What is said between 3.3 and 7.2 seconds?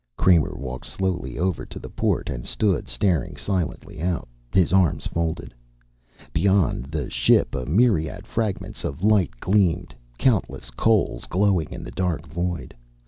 silently out, his arms folded. Beyond the